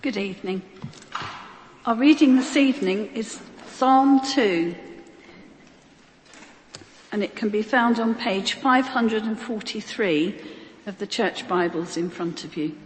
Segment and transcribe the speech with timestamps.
[0.00, 0.62] Good evening.
[1.84, 4.72] Our reading this evening is Psalm 2
[7.10, 10.40] and it can be found on page 543
[10.86, 12.78] of the church Bibles in front of you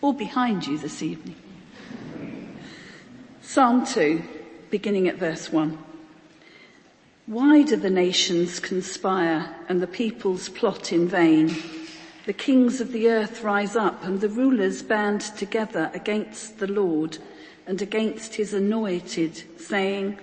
[0.00, 1.34] or behind you this evening.
[3.42, 4.22] Psalm 2
[4.70, 5.76] beginning at verse 1.
[7.26, 11.52] Why do the nations conspire and the peoples plot in vain?
[12.26, 17.18] The kings of the earth rise up and the rulers band together against the Lord
[17.68, 20.18] and against his anointed, saying,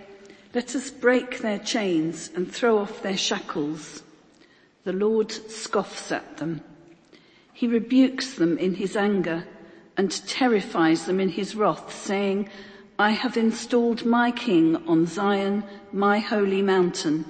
[0.54, 4.04] let us break their chains and throw off their shackles.
[4.84, 6.62] The Lord scoffs at them.
[7.54, 9.48] He rebukes them in his anger
[9.96, 12.50] and terrifies them in his wrath, saying,
[13.00, 17.26] I have installed my king on Zion, my holy mountain.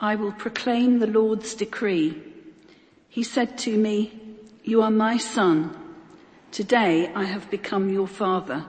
[0.00, 2.20] I will proclaim the Lord's decree.
[3.14, 4.12] He said to me,
[4.64, 5.70] you are my son.
[6.50, 8.64] Today I have become your father.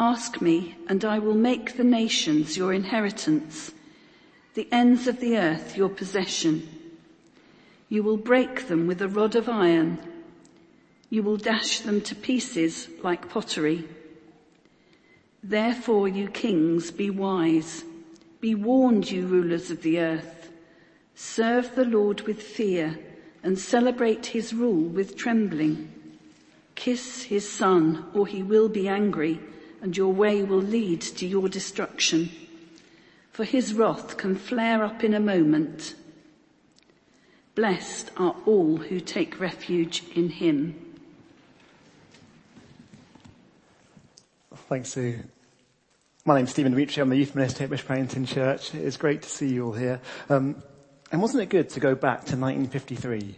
[0.00, 3.70] Ask me and I will make the nations your inheritance,
[4.54, 6.68] the ends of the earth your possession.
[7.88, 10.00] You will break them with a rod of iron.
[11.08, 13.88] You will dash them to pieces like pottery.
[15.40, 17.84] Therefore you kings be wise.
[18.40, 20.50] Be warned you rulers of the earth.
[21.14, 22.98] Serve the Lord with fear
[23.42, 25.92] and celebrate his rule with trembling.
[26.74, 29.40] Kiss his son or he will be angry
[29.82, 32.30] and your way will lead to your destruction.
[33.32, 35.94] For his wrath can flare up in a moment.
[37.54, 40.74] Blessed are all who take refuge in him.
[44.68, 45.18] Thanks, Sue.
[46.24, 47.02] My name's Stephen Dimitri.
[47.02, 48.74] I'm the youth minister at Bishop Barrington Church.
[48.74, 50.00] It's great to see you all here.
[50.28, 50.62] Um,
[51.12, 53.36] and wasn't it good to go back to 1953?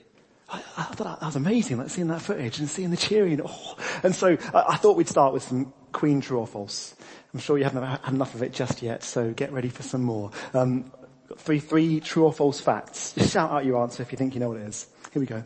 [0.49, 3.41] I, I thought that was amazing, like seeing that footage and seeing the cheering.
[3.45, 3.77] Oh.
[4.03, 6.95] And so I, I thought we'd start with some Queen true or false.
[7.33, 10.03] I'm sure you haven't had enough of it just yet, so get ready for some
[10.03, 10.31] more.
[10.53, 10.93] Um,
[11.37, 13.13] three, three true or false facts.
[13.13, 14.87] Just shout out your answer if you think you know what it is.
[15.13, 15.45] Here we go.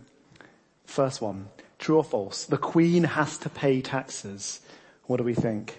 [0.85, 1.49] First one.
[1.79, 2.47] True or false?
[2.47, 4.61] The Queen has to pay taxes.
[5.05, 5.79] What do we think?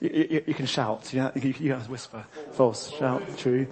[0.00, 1.12] You, you, you can shout.
[1.12, 2.24] You, you, you to whisper.
[2.52, 2.90] False.
[2.92, 3.22] Shout.
[3.36, 3.66] True.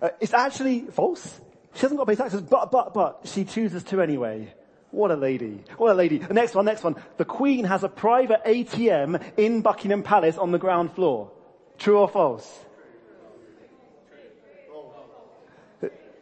[0.00, 1.40] Uh, it's actually false.
[1.74, 4.52] She hasn't got pay taxes, but, but, but, she chooses to anyway.
[4.90, 5.62] What a lady.
[5.76, 6.18] What a lady.
[6.18, 6.96] The next one, next one.
[7.16, 11.30] The Queen has a private ATM in Buckingham Palace on the ground floor.
[11.78, 12.64] True or false?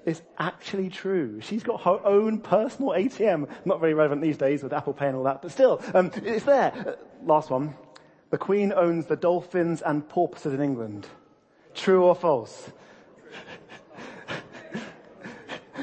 [0.08, 1.40] It's actually true.
[1.42, 3.46] She's got her own personal ATM.
[3.66, 6.46] Not very relevant these days with Apple Pay and all that, but still, um, it's
[6.46, 6.72] there.
[6.74, 6.92] Uh,
[7.26, 7.74] last one.
[8.30, 11.06] The Queen owns the dolphins and porpoises in England.
[11.74, 12.70] True or false?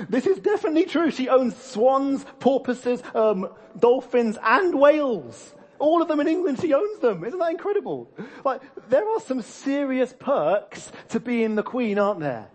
[0.10, 1.12] This is definitely true.
[1.12, 5.54] She owns swans, porpoises, um, dolphins, and whales.
[5.80, 7.24] All of them in England, she owns them.
[7.24, 8.10] Isn't that incredible?
[8.44, 12.48] Like, there are some serious perks to being the queen, aren't there?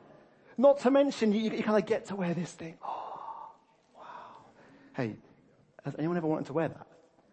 [0.56, 2.76] Not to mention, you, you kind of get to wear this thing.
[2.84, 3.52] Oh,
[3.96, 4.02] wow.
[4.94, 5.16] Hey,
[5.84, 6.86] has anyone ever wanted to wear that?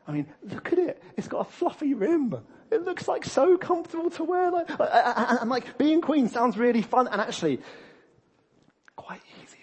[0.07, 1.03] I mean, look at it.
[1.17, 2.35] It's got a fluffy rim.
[2.71, 4.51] It looks like so comfortable to wear.
[4.51, 7.59] Like, and like being queen sounds really fun and actually
[8.95, 9.57] quite easy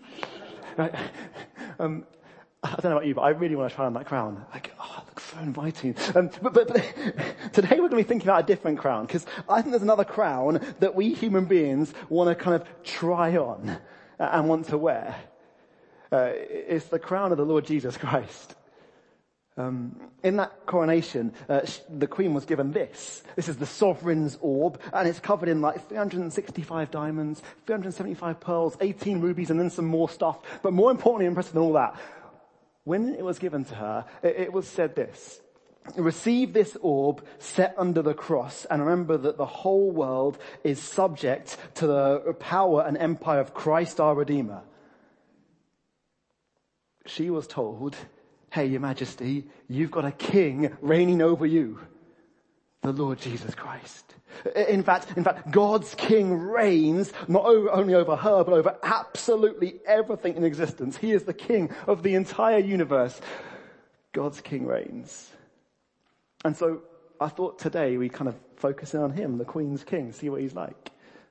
[0.00, 0.61] Right?
[1.78, 2.06] Um,
[2.62, 4.44] I don't know about you, but I really want to try on that crown.
[4.52, 5.96] Like, oh, it looks so inviting.
[6.14, 6.76] Um, but, but, but
[7.52, 10.04] today we're going to be thinking about a different crown because I think there's another
[10.04, 13.78] crown that we human beings want to kind of try on
[14.18, 15.16] and want to wear.
[16.12, 18.54] Uh, it's the crown of the Lord Jesus Christ.
[19.58, 23.22] Um, in that coronation, uh, the queen was given this.
[23.36, 29.20] This is the sovereign's orb, and it's covered in like 365 diamonds, 375 pearls, 18
[29.20, 30.38] rubies, and then some more stuff.
[30.62, 32.00] But more importantly, impressive than all that,
[32.84, 35.40] when it was given to her, it, it was said this.
[35.96, 41.56] Receive this orb set under the cross and remember that the whole world is subject
[41.74, 44.62] to the power and empire of Christ our Redeemer.
[47.04, 47.96] She was told
[48.52, 51.80] Hey, your majesty, you've got a king reigning over you.
[52.82, 54.14] The Lord Jesus Christ.
[54.54, 60.36] In fact, in fact, God's king reigns not only over her, but over absolutely everything
[60.36, 60.98] in existence.
[60.98, 63.18] He is the king of the entire universe.
[64.12, 65.30] God's king reigns.
[66.44, 66.82] And so
[67.18, 70.42] I thought today we kind of focus in on him, the queen's king, see what
[70.42, 70.90] he's like.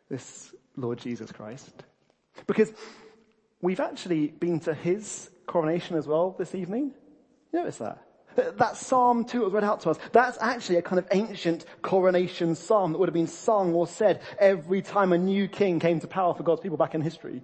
[0.09, 1.83] This Lord Jesus Christ.
[2.47, 2.73] Because
[3.61, 6.95] we've actually been to his coronation as well this evening.
[7.53, 8.03] Notice that.
[8.37, 11.65] Uh, that Psalm 2 was read out to us, that's actually a kind of ancient
[11.81, 15.99] coronation psalm that would have been sung or said every time a new king came
[15.99, 17.41] to power for God's people back in history.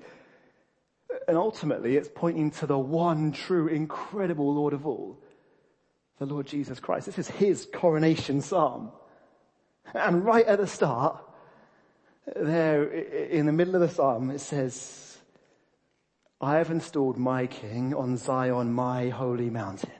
[1.11, 5.21] Uh, and ultimately it's pointing to the one true, incredible Lord of all,
[6.19, 7.05] the Lord Jesus Christ.
[7.05, 8.91] This is his coronation psalm.
[9.93, 11.21] And right at the start,
[12.35, 15.17] there in the middle of the psalm, it says,
[16.39, 19.91] I have installed my king on Zion, my holy mountain.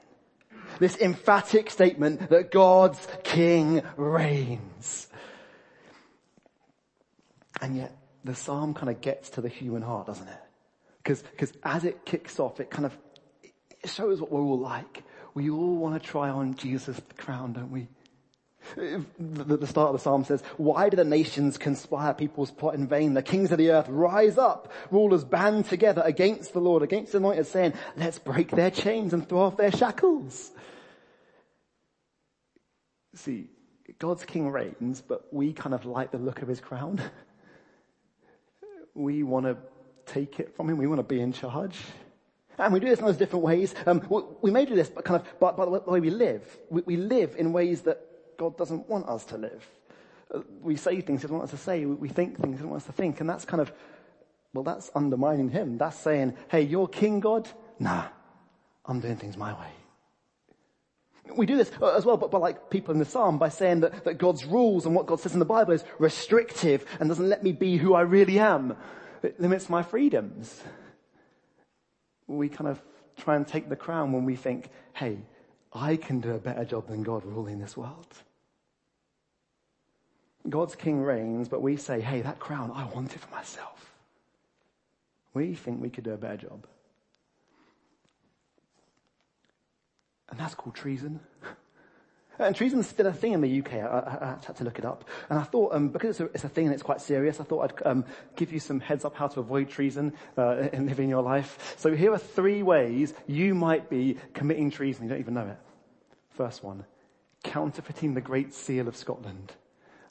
[0.78, 5.08] This emphatic statement that God's king reigns.
[7.60, 10.40] And yet the psalm kind of gets to the human heart, doesn't it?
[11.02, 12.96] Because, because as it kicks off, it kind of
[13.42, 15.02] it shows what we're all like.
[15.34, 17.88] We all want to try on Jesus' crown, don't we?
[18.76, 23.14] The, start of the psalm says, why do the nations conspire people's plot in vain?
[23.14, 27.18] The kings of the earth rise up, rulers band together against the Lord, against the
[27.18, 30.50] anointed saying, let's break their chains and throw off their shackles.
[33.14, 33.48] See,
[33.98, 37.00] God's king reigns, but we kind of like the look of his crown.
[38.94, 39.56] we want to
[40.06, 40.76] take it from him.
[40.76, 41.76] We want to be in charge.
[42.58, 43.74] And we do this in those different ways.
[43.86, 46.58] Um, we, we, may do this, but kind of by, by the way we live.
[46.70, 48.07] We, we, live in ways that
[48.38, 49.68] God doesn't want us to live.
[50.62, 51.84] We say things He doesn't want us to say.
[51.84, 53.20] We, we think things He doesn't want us to think.
[53.20, 53.70] And that's kind of,
[54.54, 55.76] well, that's undermining Him.
[55.76, 57.48] That's saying, hey, you're King God?
[57.78, 58.04] Nah,
[58.86, 59.70] I'm doing things my way.
[61.36, 63.80] We do this uh, as well, but by like people in the Psalm, by saying
[63.80, 67.28] that, that God's rules and what God says in the Bible is restrictive and doesn't
[67.28, 68.76] let me be who I really am.
[69.22, 70.62] It limits my freedoms.
[72.26, 72.80] We kind of
[73.16, 75.18] try and take the crown when we think, hey,
[75.72, 78.06] I can do a better job than God ruling this world.
[80.50, 83.92] God's king reigns, but we say, hey, that crown, I want it for myself.
[85.34, 86.66] We think we could do a better job.
[90.30, 91.20] And that's called treason.
[92.40, 93.72] And treason's still a thing in the UK.
[93.74, 95.08] I, I, I had to look it up.
[95.28, 97.42] And I thought, um, because it's a, it's a, thing and it's quite serious, I
[97.42, 98.04] thought I'd um,
[98.36, 101.74] give you some heads up how to avoid treason uh, in living your life.
[101.78, 105.02] So here are three ways you might be committing treason.
[105.02, 105.58] You don't even know it.
[106.30, 106.84] First one,
[107.42, 109.52] counterfeiting the Great Seal of Scotland.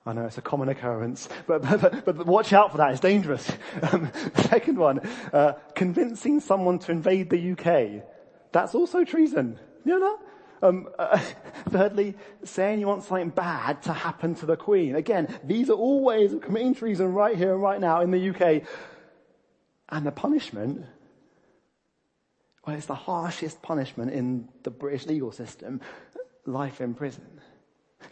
[0.07, 2.91] I know it's a common occurrence, but, but, but, but watch out for that.
[2.91, 3.51] It's dangerous.
[3.91, 4.11] Um,
[4.49, 4.99] second one,
[5.31, 8.03] uh, convincing someone to invade the UK.
[8.51, 9.59] That's also treason.
[9.85, 10.19] You know
[10.61, 11.17] um, uh,
[11.69, 14.95] thirdly, saying you want something bad to happen to the Queen.
[14.95, 18.29] Again, these are all ways of committing treason right here and right now in the
[18.29, 18.63] UK.
[19.89, 20.85] And the punishment,
[22.65, 25.81] well, it's the harshest punishment in the British legal system,
[26.45, 27.36] life in prison.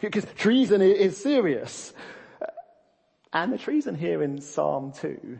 [0.01, 1.93] Because treason is serious.
[3.33, 5.39] And the treason here in Psalm 2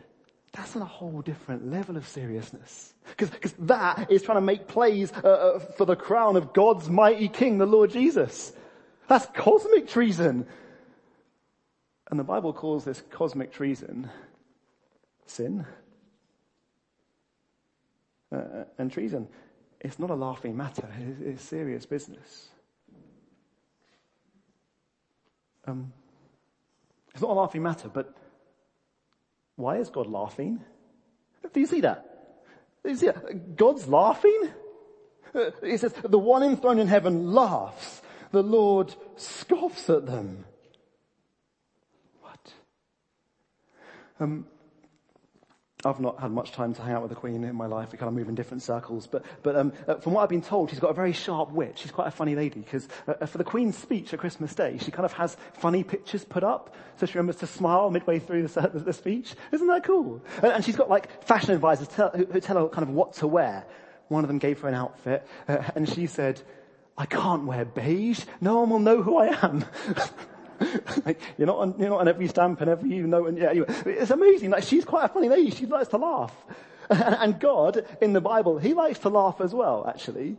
[0.56, 2.94] that's on a whole different level of seriousness.
[3.10, 7.28] Because that is trying to make plays uh, uh, for the crown of God's mighty
[7.28, 8.54] King, the Lord Jesus.
[9.10, 10.48] That's cosmic treason.
[12.10, 14.10] And the Bible calls this cosmic treason
[15.26, 15.66] sin.
[18.32, 19.28] Uh, uh and treason,
[19.82, 20.88] it's not a laughing matter.
[21.00, 22.48] It's, it's serious business.
[25.68, 25.92] Um,
[27.14, 28.14] it's not a laughing matter, but
[29.56, 30.60] why is God laughing?
[31.54, 32.06] Do you see that?
[32.84, 33.56] Do you see that?
[33.56, 34.50] God's laughing?
[35.64, 38.02] He says, the one enthroned in heaven laughs.
[38.32, 40.46] The Lord scoffs at them.
[42.22, 42.54] What?
[44.20, 44.48] Um,
[45.86, 47.92] I've not had much time to hang out with the Queen in my life.
[47.92, 49.06] We kind of move in different circles.
[49.06, 51.78] But, but um, uh, from what I've been told, she's got a very sharp wit.
[51.78, 54.80] She's quite a funny lady because uh, uh, for the Queen's speech at Christmas Day,
[54.82, 56.76] she kind of has funny pictures put up.
[56.98, 59.36] So she remembers to smile midway through the, the, the speech.
[59.52, 60.22] Isn't that cool?
[60.42, 63.14] And, and, she's got like fashion advisors tell, who, who, tell her kind of what
[63.16, 63.66] to wear.
[64.08, 66.42] One of them gave her an outfit uh, and she said,
[66.98, 68.26] I can't wear beige.
[68.42, 69.66] No one will know who I am.
[71.06, 73.52] like, you're not on, you're not on every stamp and every you know, and yeah,
[73.86, 74.52] it's amazing.
[74.52, 75.52] Like she's quite a funny lady.
[75.52, 76.36] She likes to laugh.
[76.88, 80.38] And God in the Bible, He likes to laugh as well, actually.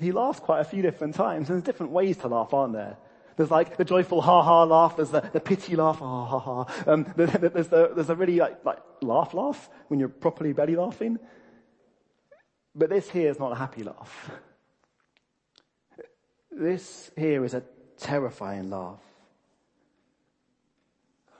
[0.00, 2.96] He laughs quite a few different times, and there's different ways to laugh, aren't there?
[3.36, 6.66] There's like the joyful ha ha laugh, there's the, the pity laugh, ha ha ha.
[6.86, 11.18] Um, there's the, there's a really like, like laugh laugh when you're properly belly laughing.
[12.74, 14.30] But this here is not a happy laugh.
[16.50, 17.62] This here is a
[17.98, 19.00] terrifying laugh.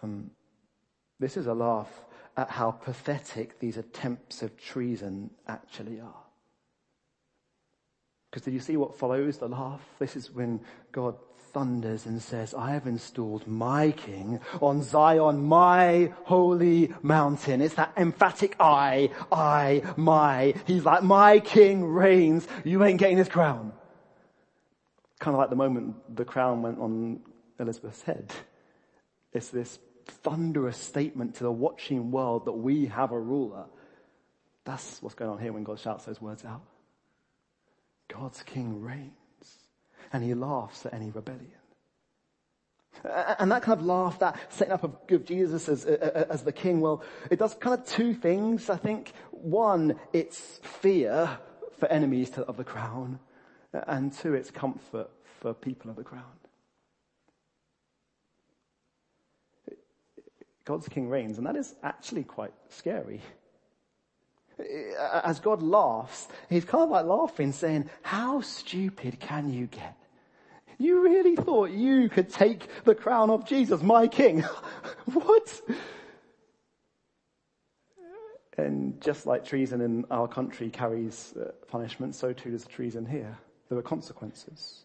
[0.03, 0.31] Um,
[1.19, 1.91] this is a laugh
[2.37, 6.25] at how pathetic these attempts of treason actually are.
[8.31, 9.83] Because did you see what follows the laugh?
[9.99, 10.61] This is when
[10.93, 11.17] God
[11.53, 17.61] thunders and says, I have installed my king on Zion, my holy mountain.
[17.61, 20.55] It's that emphatic I, I, my.
[20.67, 22.47] He's like, my king reigns.
[22.65, 23.73] You ain't getting his crown.
[25.19, 27.21] Kind of like the moment the crown went on
[27.59, 28.33] Elizabeth's head.
[29.33, 29.79] It's this
[30.11, 33.65] thunderous statement to the watching world that we have a ruler.
[34.65, 36.63] That's what's going on here when God shouts those words out.
[38.09, 39.13] God's king reigns
[40.13, 41.53] and he laughs at any rebellion.
[43.39, 47.03] And that kind of laugh, that setting up of Jesus as, as the king, well,
[47.31, 49.13] it does kind of two things, I think.
[49.31, 51.39] One, it's fear
[51.79, 53.21] for enemies of the crown.
[53.73, 55.09] And two, it's comfort
[55.41, 56.25] for people of the crown.
[60.71, 63.21] God's king reigns, and that is actually quite scary.
[65.25, 69.97] As God laughs, he's kind of like laughing, saying, how stupid can you get?
[70.79, 74.43] You really thought you could take the crown of Jesus, my king?
[75.07, 75.61] what?
[78.57, 83.37] And just like treason in our country carries uh, punishment, so too does treason here.
[83.69, 84.85] There are consequences.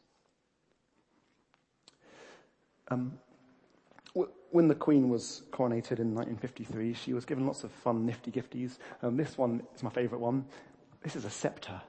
[2.87, 3.19] Um,
[4.55, 8.77] when the Queen was coronated in 1953, she was given lots of fun, nifty gifties.
[9.03, 10.45] Um, this one is my favourite one.
[11.03, 11.81] This is a sceptre.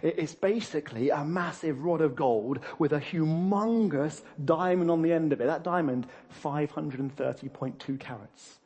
[0.00, 5.42] It's basically a massive rod of gold with a humongous diamond on the end of
[5.42, 5.46] it.
[5.46, 6.06] That diamond,
[6.42, 8.60] 530.2 carats.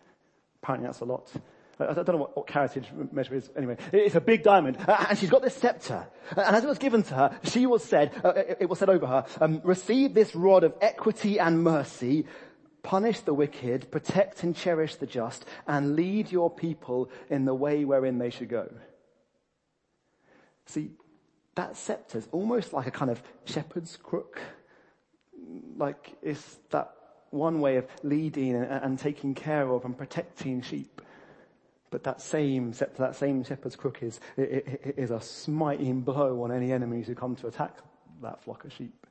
[0.63, 1.33] Apparently that's a lot.
[1.78, 3.50] I don't know what, what caratage measure is.
[3.54, 6.06] Anyway, it's a big diamond, and she's got this scepter.
[6.30, 9.06] And as it was given to her, she was said, uh, it was said over
[9.06, 12.26] her, um, receive this rod of equity and mercy,
[12.83, 17.85] punish the wicked, protect and cherish the just, and lead your people in the way
[17.85, 18.73] wherein they should go.
[20.64, 20.92] See,
[21.56, 24.40] that scepter is almost like a kind of shepherd's crook.
[25.76, 26.92] Like it's that
[27.30, 31.02] one way of leading and, and taking care of and protecting sheep.
[31.97, 37.07] But that same that same shepherd's crook is, is a smiting blow on any enemies
[37.07, 37.75] who come to attack
[38.21, 39.07] that flock of sheep.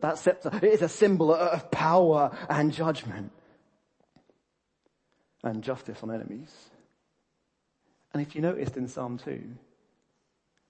[0.00, 3.32] That scepter is a symbol of power and judgment
[5.42, 6.54] and justice on enemies.
[8.12, 9.42] And if you noticed in Psalm 2,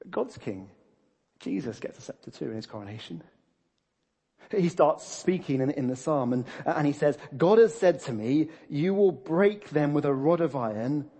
[0.08, 0.70] God's king.
[1.40, 3.22] Jesus gets a scepter too in his coronation.
[4.50, 8.12] He starts speaking in, in the psalm and, and he says, God has said to
[8.12, 11.10] me, you will break them with a rod of iron,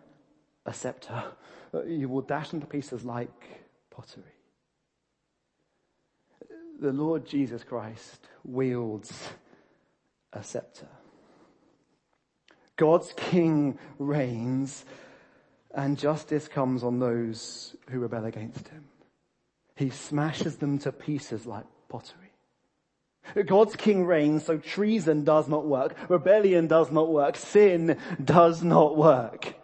[0.66, 1.24] a scepter.
[1.86, 3.30] You will dash them to pieces like
[3.90, 4.22] pottery.
[6.80, 9.12] The Lord Jesus Christ wields
[10.32, 10.88] a scepter.
[12.76, 14.84] God's king reigns
[15.74, 18.84] and justice comes on those who rebel against him.
[19.76, 22.23] He smashes them to pieces like pottery.
[23.46, 28.96] God's king reigns, so treason does not work, rebellion does not work, sin does not
[28.96, 29.54] work.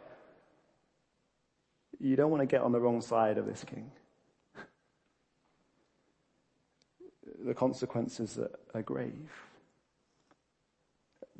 [1.98, 3.90] You don't want to get on the wrong side of this king.
[7.42, 8.38] The consequences
[8.74, 9.30] are grave.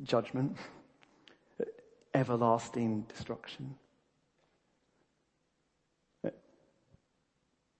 [0.01, 0.57] Judgment,
[2.13, 3.75] everlasting destruction.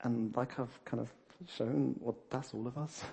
[0.04, 1.10] And like I've kind of
[1.58, 3.04] shown, well, that's all of us.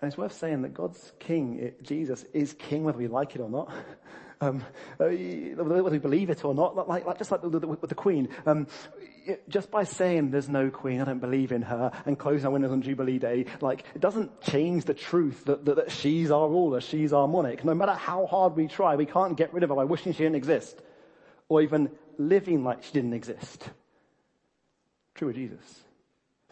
[0.00, 3.50] And it's worth saying that God's king, Jesus, is king whether we like it or
[3.50, 3.72] not.
[4.42, 4.64] Um,
[4.98, 7.94] uh, whether we believe it or not, like, like just like the, the, with the
[7.94, 8.30] queen.
[8.46, 8.68] Um,
[9.50, 12.72] just by saying there's no queen, I don't believe in her, and closing our windows
[12.72, 16.80] on Jubilee Day, like, it doesn't change the truth that, that, that she's our ruler,
[16.80, 17.66] she's our monarch.
[17.66, 20.22] No matter how hard we try, we can't get rid of her by wishing she
[20.22, 20.80] didn't exist
[21.50, 23.68] or even living like she didn't exist.
[25.16, 25.84] True of Jesus.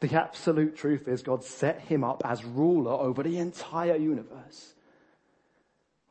[0.01, 4.75] The absolute truth is God set him up as ruler over the entire universe.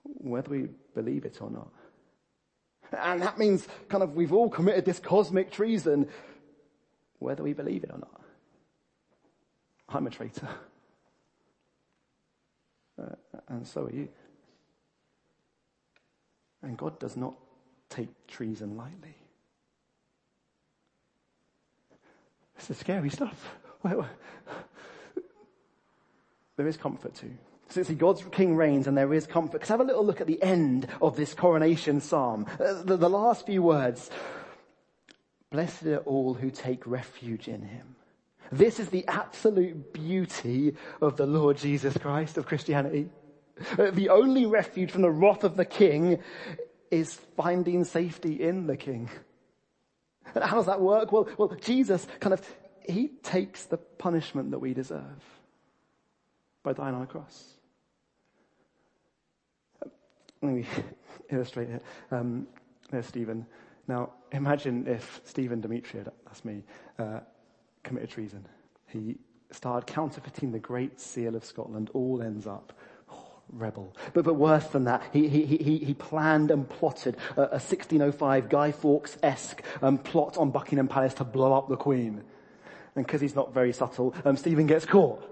[0.03, 1.71] Whether we believe it or not.
[2.91, 6.07] And that means kind of we've all committed this cosmic treason,
[7.19, 8.21] whether we believe it or not.
[9.89, 10.49] I'm a traitor.
[12.99, 13.15] Uh,
[13.49, 14.09] and so are you.
[16.63, 17.35] And God does not
[17.89, 19.15] take treason lightly.
[22.55, 23.55] This is scary stuff.
[26.57, 27.31] There is comfort too.
[27.69, 29.53] So see, God's king reigns and there is comfort.
[29.53, 32.45] Because have a little look at the end of this coronation psalm.
[32.59, 34.09] Uh, the, the last few words.
[35.49, 37.95] Blessed are all who take refuge in him.
[38.51, 43.09] This is the absolute beauty of the Lord Jesus Christ of Christianity.
[43.77, 46.19] Uh, the only refuge from the wrath of the king
[46.91, 49.09] is finding safety in the king.
[50.33, 51.11] And how does that work?
[51.11, 52.41] Well, well, Jesus kind of,
[52.87, 55.23] he takes the punishment that we deserve
[56.63, 57.53] by dying on a cross.
[60.41, 60.65] Let me
[61.31, 61.83] illustrate it.
[62.11, 62.47] Um,
[62.91, 63.45] there's Stephen.
[63.87, 66.63] Now, imagine if Stephen Demetria, that's me,
[66.99, 67.19] uh,
[67.83, 68.45] committed treason.
[68.87, 69.17] He
[69.51, 71.89] started counterfeiting the Great Seal of Scotland.
[71.93, 72.73] All ends up.
[73.49, 73.95] Rebel.
[74.13, 78.49] But, but worse than that, he, he, he, he planned and plotted a, a 1605
[78.49, 82.23] Guy Fawkes-esque um, plot on Buckingham Palace to blow up the Queen.
[82.97, 85.23] And because he's not very subtle, um, Stephen gets caught.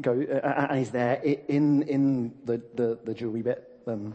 [0.00, 3.80] Go, uh, and he's there in, in the, the, the jewelry bit.
[3.86, 4.14] Um,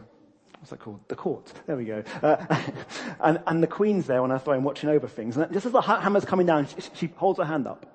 [0.58, 1.00] what's that called?
[1.08, 1.52] The court.
[1.66, 2.04] There we go.
[2.22, 2.62] Uh,
[3.20, 5.36] and, and the Queen's there on her throne watching over things.
[5.36, 7.86] And just as the hammer's coming down, she, she holds her hand up.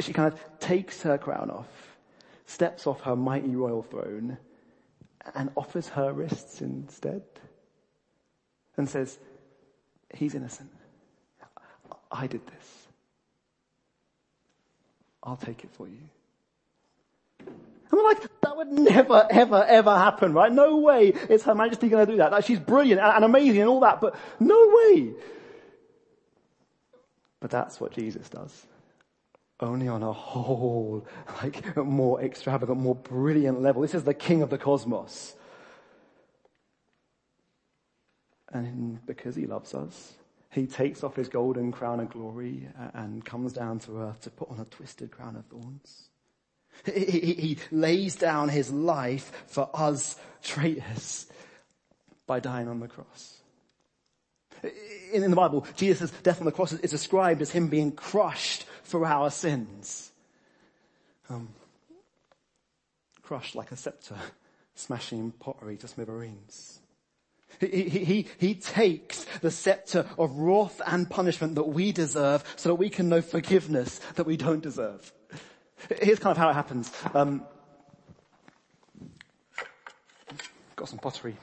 [0.00, 1.68] She kind of takes her crown off
[2.46, 4.38] steps off her mighty royal throne
[5.34, 7.22] and offers her wrists instead
[8.76, 9.18] and says,
[10.14, 10.70] he's innocent.
[12.10, 12.85] I did this.
[15.26, 15.98] I'll take it for you.
[17.92, 20.50] I'm like, that would never, ever, ever happen, right?
[20.52, 22.32] No way is Her Majesty going to do that.
[22.32, 25.12] Like, she's brilliant and amazing and all that, but no way.
[27.40, 28.66] But that's what Jesus does
[29.60, 31.06] only on a whole,
[31.42, 33.82] like, more extravagant, more brilliant level.
[33.82, 35.34] This is the king of the cosmos.
[38.52, 40.12] And because he loves us,
[40.50, 44.50] he takes off his golden crown of glory and comes down to earth to put
[44.50, 46.08] on a twisted crown of thorns.
[46.84, 51.26] He, he, he lays down his life for us traitors
[52.26, 53.40] by dying on the cross.
[55.12, 58.64] In, in the Bible, Jesus' death on the cross is described as him being crushed
[58.82, 60.10] for our sins.
[61.28, 61.48] Um,
[63.22, 64.16] crushed like a scepter,
[64.74, 66.80] smashing pottery to smithereens.
[67.60, 72.74] He, he, he, takes the scepter of wrath and punishment that we deserve so that
[72.74, 75.12] we can know forgiveness that we don't deserve.
[76.00, 76.90] Here's kind of how it happens.
[77.14, 77.44] Um,
[80.74, 81.36] got some pottery.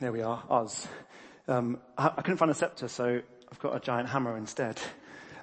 [0.00, 0.86] There we are, us.
[1.48, 4.78] Um, I, I couldn't find a scepter, so I've got a giant hammer instead.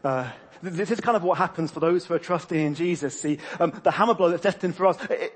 [0.03, 0.29] Uh,
[0.61, 3.19] this is kind of what happens for those who are trusting in Jesus.
[3.19, 5.33] See, um, the hammer blow that's destined for us, it,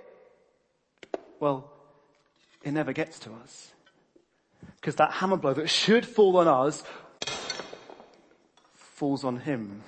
[1.39, 1.71] well,
[2.63, 3.71] it never gets to us.
[4.75, 6.83] Because that hammer blow that should fall on us
[8.73, 9.83] falls on him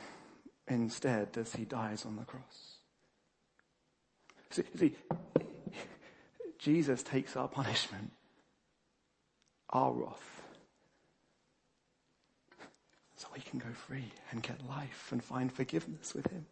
[0.68, 2.76] instead as he dies on the cross.
[4.52, 4.96] See, see
[6.60, 8.12] Jesus takes our punishment,
[9.72, 10.42] our wrath,
[13.16, 16.46] so we can go free and get life and find forgiveness with him.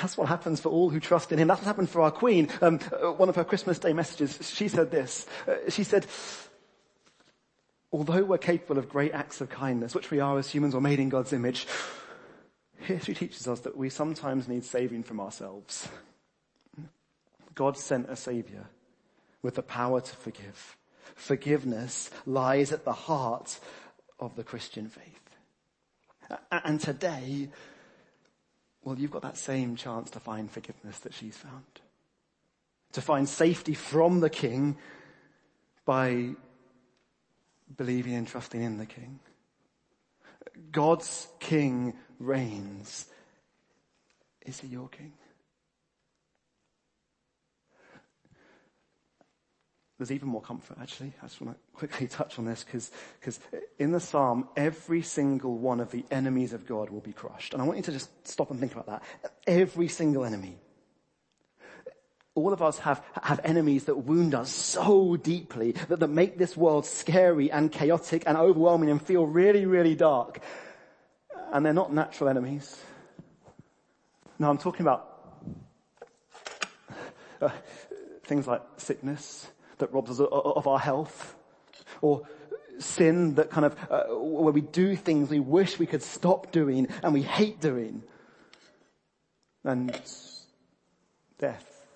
[0.00, 1.48] That's what happens for all who trust in him.
[1.48, 2.50] That's what happened for our queen.
[2.60, 5.26] Um, uh, one of her Christmas Day messages, she said this.
[5.48, 6.06] Uh, she said,
[7.92, 11.00] although we're capable of great acts of kindness, which we are as humans or made
[11.00, 11.66] in God's image,
[12.78, 15.88] history teaches us that we sometimes need saving from ourselves.
[17.54, 18.66] God sent a savior
[19.40, 20.76] with the power to forgive.
[21.14, 23.58] Forgiveness lies at the heart
[24.20, 25.20] of the Christian faith.
[26.50, 27.48] And today,
[28.86, 31.64] well, you've got that same chance to find forgiveness that she's found.
[32.92, 34.78] To find safety from the King
[35.84, 36.30] by
[37.76, 39.18] believing and trusting in the King.
[40.70, 43.06] God's King reigns.
[44.42, 45.14] Is he your King?
[49.98, 51.12] There's even more comfort actually.
[51.22, 53.40] I just want to quickly touch on this because
[53.78, 57.52] in the psalm, every single one of the enemies of God will be crushed.
[57.52, 59.02] And I want you to just stop and think about that.
[59.46, 60.58] Every single enemy.
[62.34, 66.54] All of us have, have enemies that wound us so deeply that, that make this
[66.54, 70.40] world scary and chaotic and overwhelming and feel really, really dark.
[71.50, 72.76] And they're not natural enemies.
[74.38, 75.16] No, I'm talking about
[77.40, 77.48] uh,
[78.24, 79.48] things like sickness,
[79.78, 81.36] that robs us of our health
[82.00, 82.22] or
[82.78, 86.88] sin that kind of, uh, where we do things we wish we could stop doing
[87.02, 88.02] and we hate doing.
[89.64, 90.00] And
[91.38, 91.86] death,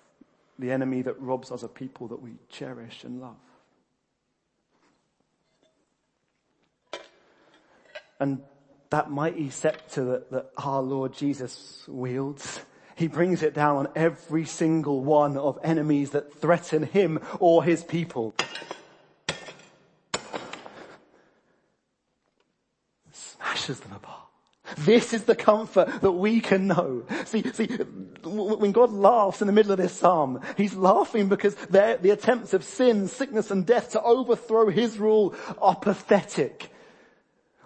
[0.59, 3.37] the enemy that robs us of people that we cherish and love.
[8.19, 8.41] And
[8.91, 12.59] that mighty scepter that, that our Lord Jesus wields,
[13.01, 17.83] he brings it down on every single one of enemies that threaten him or his
[17.83, 18.35] people.
[23.11, 24.19] Smashes them apart.
[24.77, 27.03] This is the comfort that we can know.
[27.25, 27.67] See, see,
[28.23, 32.63] when God laughs in the middle of this psalm, He's laughing because the attempts of
[32.63, 36.70] sin, sickness and death to overthrow His rule are pathetic.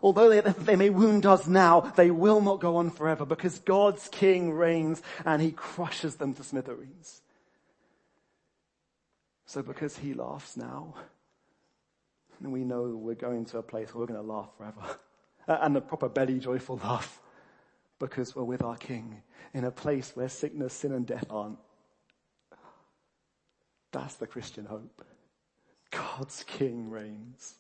[0.06, 4.08] Although they, they, may wound us now, they will not go on forever because God's
[4.10, 7.24] king reigns and he crushes them to smithereens.
[9.48, 10.94] So because he laughs now,
[12.40, 15.00] we know we're going to a place where we're going to laugh forever.
[15.48, 17.20] And a proper belly joyful laugh.
[17.98, 19.24] because we're with our King
[19.56, 21.58] in a place where sickness, sin and death aren't.
[23.92, 25.04] That's the Christian hope.
[25.90, 27.56] God's King reigns.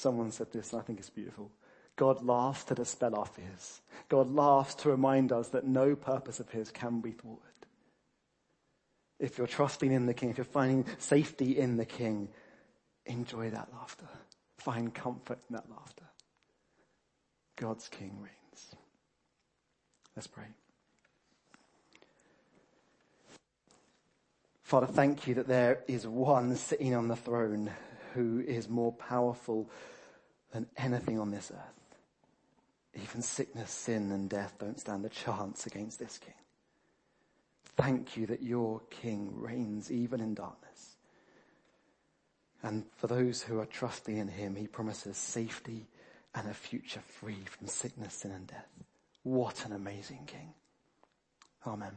[0.00, 1.50] Someone said this and I think it's beautiful.
[1.96, 3.82] God laughs at to dispel our fears.
[4.08, 7.44] God laughs to remind us that no purpose of his can be thwarted.
[9.18, 12.30] If you're trusting in the King, if you're finding safety in the King,
[13.04, 14.08] enjoy that laughter.
[14.56, 16.06] Find comfort in that laughter.
[17.56, 18.74] God's King reigns.
[20.16, 20.46] Let's pray.
[24.62, 27.70] Father, thank you that there is one sitting on the throne
[28.14, 29.70] who is more powerful
[30.52, 33.02] than anything on this earth.
[33.02, 36.34] Even sickness, sin and death don't stand a chance against this king.
[37.76, 40.96] Thank you that your king reigns even in darkness.
[42.62, 45.86] And for those who are trusting in him, he promises safety
[46.34, 48.68] and a future free from sickness, sin and death.
[49.22, 50.52] What an amazing king.
[51.66, 51.92] Amen.